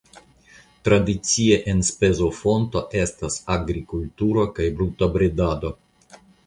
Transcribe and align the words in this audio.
Tradicia 0.87 1.59
enspezofonto 1.75 2.83
estas 3.05 3.39
agrikulturo 3.59 4.51
kaj 4.59 4.71
brutobredado. 4.81 5.79